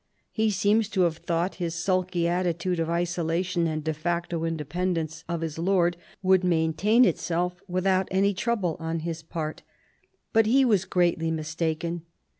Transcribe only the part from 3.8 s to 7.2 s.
de facto indepen dence of his lord would maintain